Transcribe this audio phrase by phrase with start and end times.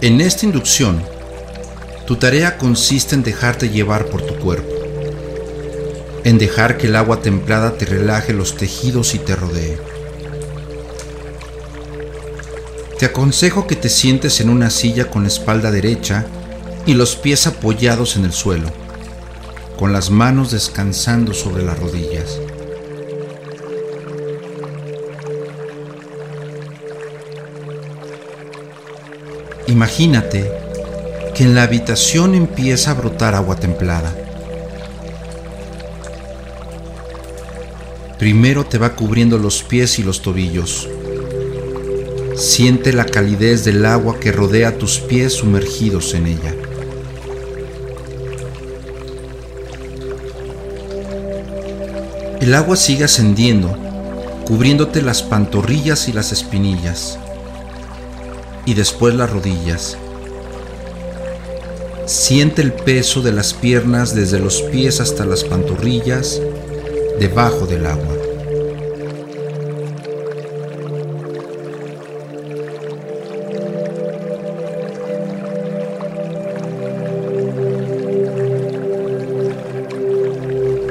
[0.00, 1.02] En esta inducción,
[2.06, 4.72] tu tarea consiste en dejarte llevar por tu cuerpo,
[6.22, 9.76] en dejar que el agua templada te relaje los tejidos y te rodee.
[12.96, 16.26] Te aconsejo que te sientes en una silla con la espalda derecha
[16.86, 18.70] y los pies apoyados en el suelo,
[19.76, 22.38] con las manos descansando sobre las rodillas.
[29.68, 30.50] Imagínate
[31.34, 34.16] que en la habitación empieza a brotar agua templada.
[38.18, 40.88] Primero te va cubriendo los pies y los tobillos.
[42.34, 46.54] Siente la calidez del agua que rodea tus pies sumergidos en ella.
[52.40, 53.76] El agua sigue ascendiendo,
[54.46, 57.18] cubriéndote las pantorrillas y las espinillas,
[58.68, 59.96] y después las rodillas
[62.04, 66.40] Siente el peso de las piernas desde los pies hasta las pantorrillas
[67.18, 68.14] debajo del agua.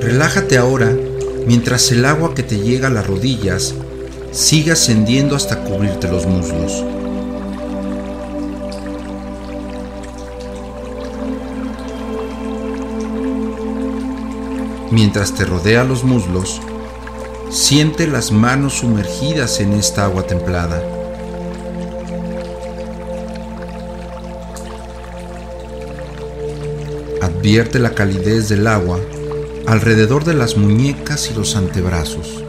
[0.00, 0.96] Relájate ahora
[1.46, 3.74] mientras el agua que te llega a las rodillas
[4.32, 7.03] sigue ascendiendo hasta cubrirte los muslos.
[14.94, 16.60] Mientras te rodea los muslos,
[17.50, 20.80] siente las manos sumergidas en esta agua templada.
[27.20, 29.00] Advierte la calidez del agua
[29.66, 32.44] alrededor de las muñecas y los antebrazos.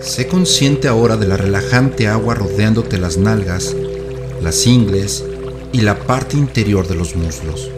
[0.00, 3.76] Sé consciente ahora de la relajante agua rodeándote las nalgas,
[4.42, 5.24] las ingles
[5.72, 7.70] y la parte interior de los muslos.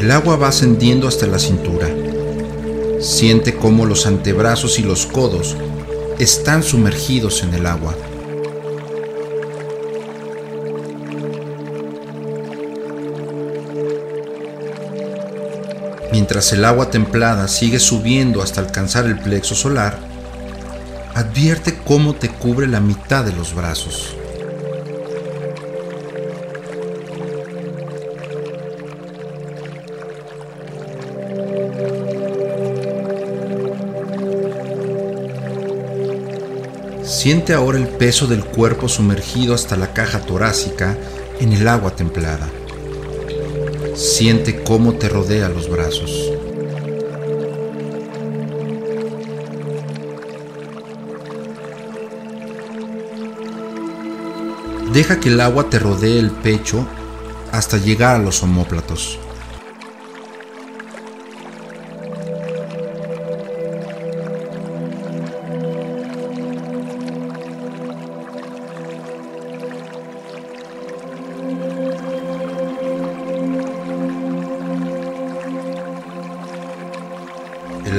[0.00, 1.88] El agua va ascendiendo hasta la cintura.
[3.00, 5.56] Siente cómo los antebrazos y los codos
[6.22, 7.96] están sumergidos en el agua.
[16.12, 19.98] Mientras el agua templada sigue subiendo hasta alcanzar el plexo solar,
[21.14, 24.19] advierte cómo te cubre la mitad de los brazos.
[37.22, 40.96] Siente ahora el peso del cuerpo sumergido hasta la caja torácica
[41.38, 42.48] en el agua templada.
[43.94, 46.32] Siente cómo te rodea los brazos.
[54.94, 56.86] Deja que el agua te rodee el pecho
[57.52, 59.18] hasta llegar a los omóplatos.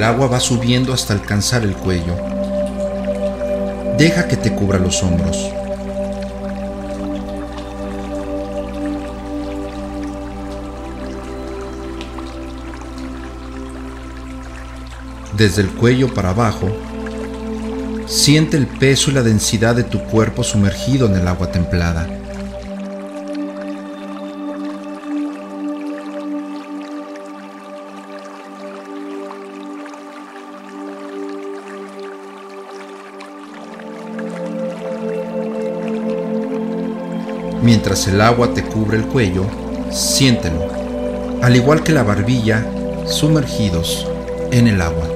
[0.02, 2.16] El agua va subiendo hasta alcanzar el cuello.
[3.96, 5.48] Deja que te cubra los hombros.
[15.36, 16.68] Desde el cuello para abajo,
[18.08, 22.08] siente el peso y la densidad de tu cuerpo sumergido en el agua templada.
[37.62, 39.44] Mientras el agua te cubre el cuello,
[39.92, 40.68] siéntelo,
[41.42, 42.66] al igual que la barbilla,
[43.06, 44.08] sumergidos
[44.50, 45.11] en el agua.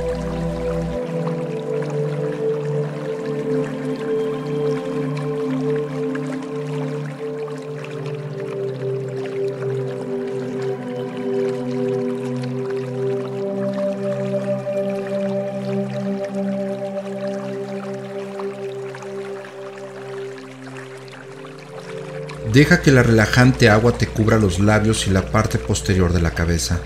[22.57, 26.31] Deja que la relajante agua te cubra los labios y la parte posterior de la
[26.31, 26.81] cabeza.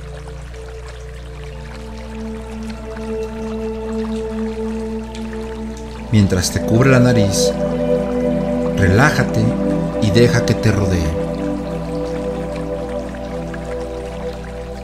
[6.10, 7.52] Mientras te cubre la nariz,
[8.78, 9.44] relájate
[10.02, 11.06] y deja que te rodee.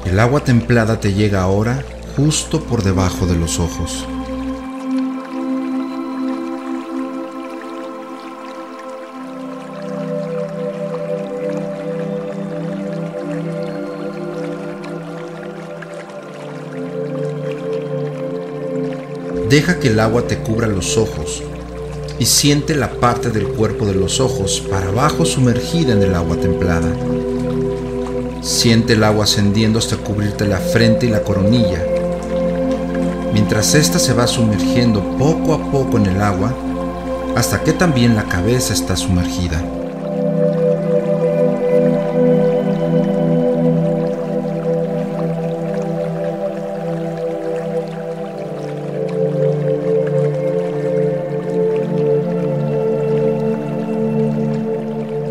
[0.05, 1.83] El agua templada te llega ahora
[2.15, 4.07] justo por debajo de los ojos.
[19.49, 21.41] Deja que el agua te cubra los ojos
[22.19, 26.37] y siente la parte del cuerpo de los ojos para abajo sumergida en el agua
[26.37, 26.89] templada.
[28.43, 31.81] Siente el agua ascendiendo hasta cubrirte la frente y la coronilla.
[33.33, 36.53] Mientras ésta se va sumergiendo poco a poco en el agua,
[37.37, 39.63] hasta que también la cabeza está sumergida.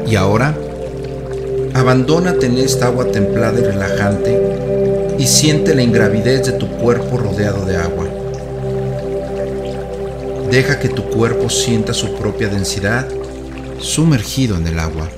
[0.07, 0.55] Y ahora,
[1.73, 7.65] abandónate en esta agua templada y relajante y siente la ingravidez de tu cuerpo rodeado
[7.65, 8.05] de agua.
[10.51, 13.07] Deja que tu cuerpo sienta su propia densidad
[13.79, 15.09] sumergido en el agua.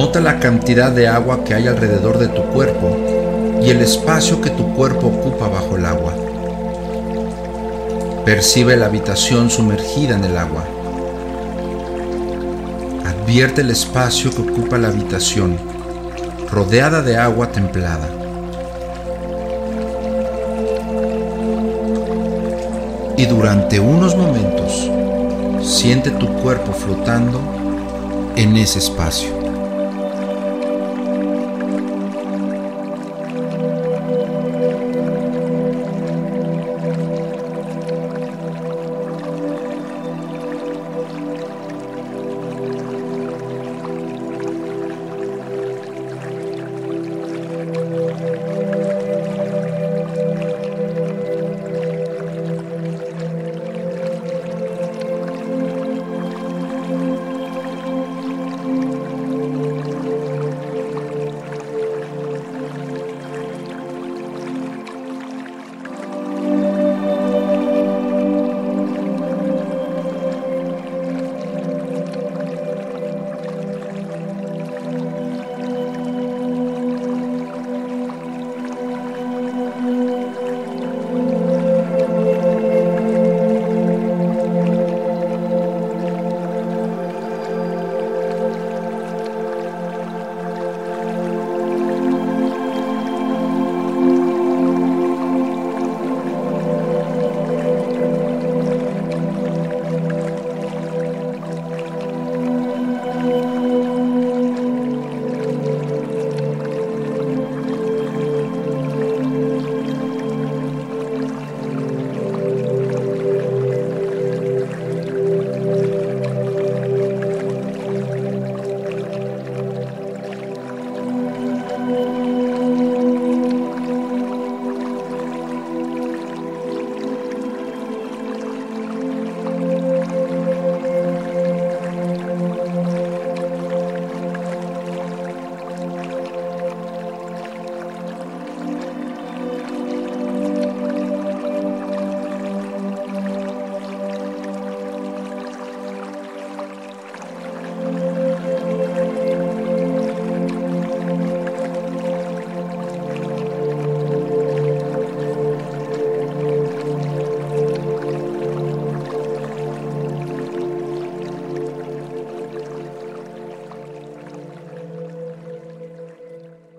[0.00, 2.96] Nota la cantidad de agua que hay alrededor de tu cuerpo
[3.62, 6.14] y el espacio que tu cuerpo ocupa bajo el agua.
[8.24, 10.64] Percibe la habitación sumergida en el agua.
[13.04, 15.58] Advierte el espacio que ocupa la habitación,
[16.50, 18.08] rodeada de agua templada.
[23.18, 24.90] Y durante unos momentos,
[25.62, 27.38] siente tu cuerpo flotando
[28.36, 29.39] en ese espacio.